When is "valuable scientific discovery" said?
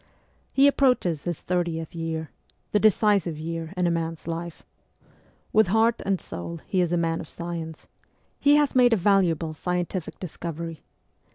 8.97-10.81